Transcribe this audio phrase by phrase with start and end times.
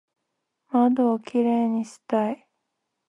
[0.71, 2.47] 窓をキレイにしたい